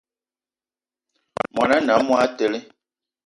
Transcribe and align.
Món 1.57 1.69
ané 1.75 1.93
a 1.97 1.99
monatele 2.07 2.59